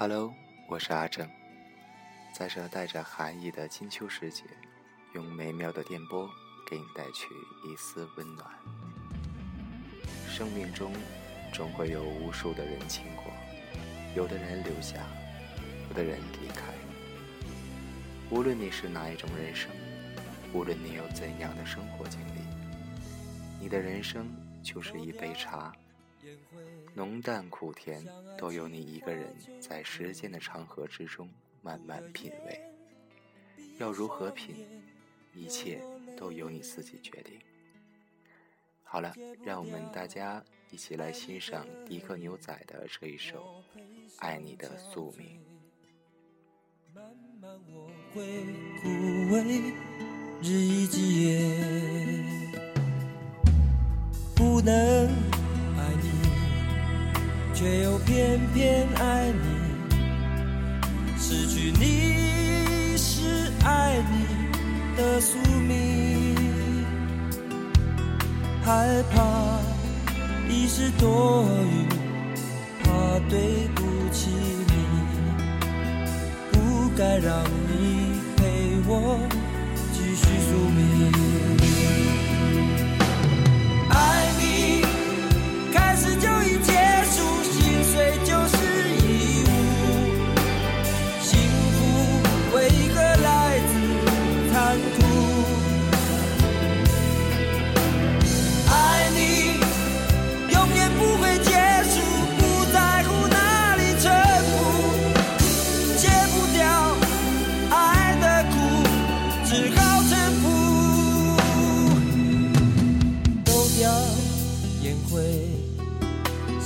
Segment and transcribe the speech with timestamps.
[0.00, 0.32] Hello，
[0.68, 1.28] 我是阿正，
[2.32, 4.44] 在这带着寒意的金秋时节，
[5.12, 6.30] 用美妙的电波
[6.70, 7.26] 给你带去
[7.66, 8.48] 一丝温暖。
[10.28, 10.92] 生命中
[11.52, 13.24] 总会有无数的人经过，
[14.14, 15.04] 有的人留下，
[15.88, 16.72] 有的人离开。
[18.30, 19.68] 无论你是哪一种人生，
[20.52, 22.40] 无论你有怎样的生活经历，
[23.58, 24.28] 你的人生
[24.62, 25.72] 就是一杯茶。
[26.94, 28.04] 浓淡苦甜，
[28.36, 31.28] 都由你一个人在时间的长河之中
[31.62, 32.60] 慢慢品味。
[33.78, 34.66] 要如何品，
[35.34, 35.80] 一切
[36.16, 37.38] 都由你自己决定。
[38.82, 39.14] 好了，
[39.44, 43.62] 让我们大家一起来欣赏迪克牛仔的这一首
[44.18, 45.26] 《爱你的宿命》。
[46.94, 48.44] 慢慢我会
[48.82, 48.88] 枯
[49.32, 49.72] 萎，
[50.42, 51.38] 日以继夜，
[54.34, 55.37] 不能。
[57.58, 59.48] 却又偏偏爱你，
[61.18, 64.24] 失去你是爱你
[64.96, 66.36] 的宿命，
[68.62, 69.58] 害怕
[70.48, 71.88] 已是多余，
[72.84, 74.30] 怕对不起
[74.68, 74.74] 你，
[76.52, 79.18] 不该让你陪我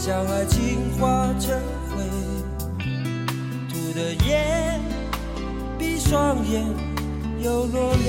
[0.05, 1.57] 将爱情化成
[1.95, 2.03] 灰，
[3.69, 4.81] 吐的烟，
[5.79, 6.67] 闭双眼
[7.41, 8.01] 又落泪，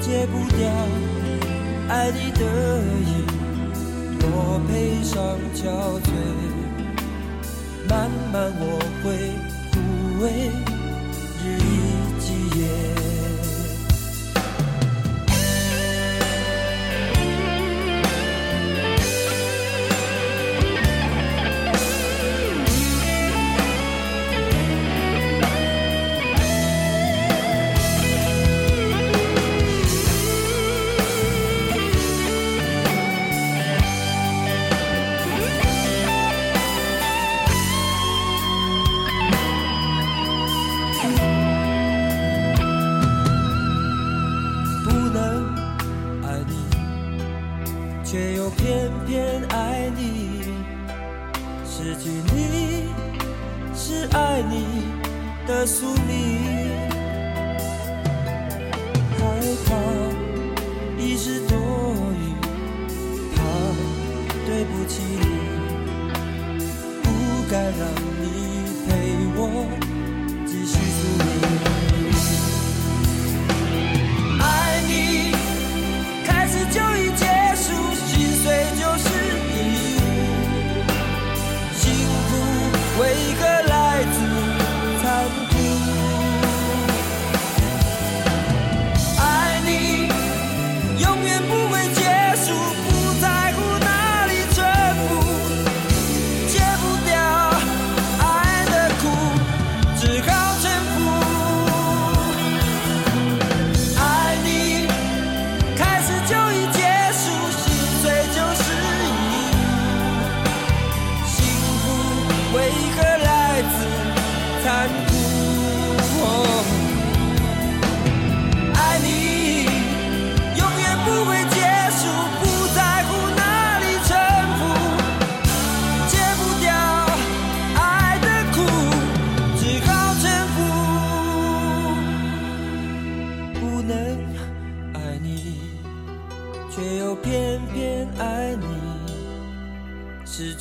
[0.00, 0.70] 戒不掉
[1.88, 2.44] 爱你的
[3.10, 3.26] 瘾，
[4.22, 5.18] 我悲伤
[5.56, 5.64] 憔
[6.00, 6.08] 悴，
[7.90, 9.04] 慢慢我会
[9.72, 9.74] 枯
[10.22, 10.24] 萎，
[49.06, 50.42] 偏爱你，
[51.64, 52.88] 失去你
[53.74, 54.84] 是爱你
[55.46, 56.40] 的宿命，
[59.18, 59.22] 害
[59.66, 59.76] 怕
[60.98, 61.58] 已是多
[62.18, 62.32] 余，
[63.36, 63.42] 怕
[64.46, 65.02] 对不起。
[65.20, 65.33] 你，
[83.16, 83.63] 一个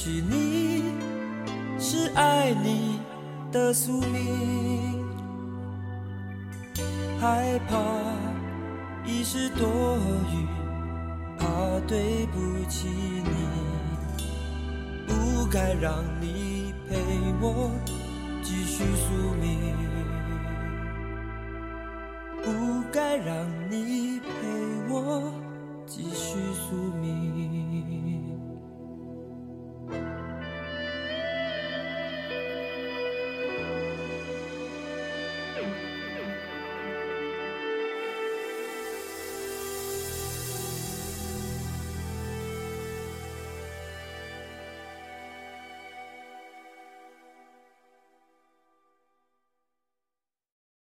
[0.05, 0.83] 也许你
[1.79, 2.99] 是爱你
[3.53, 5.01] 的宿命，
[7.21, 7.77] 害怕
[9.05, 9.65] 已是多
[10.29, 10.45] 余，
[11.39, 11.47] 怕
[11.87, 13.47] 对不起你，
[15.07, 16.97] 不该让你陪
[17.39, 17.71] 我
[18.41, 19.73] 继续宿命，
[22.43, 25.31] 不该让你陪我
[25.85, 28.32] 继续宿命。